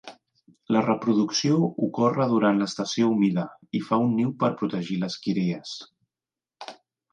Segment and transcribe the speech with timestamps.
[0.75, 1.57] La reproducció
[1.87, 3.45] ocorre durant l'estació humida
[3.81, 5.79] i fa un niu per protegir les cries.